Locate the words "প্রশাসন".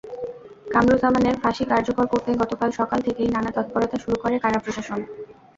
4.59-4.99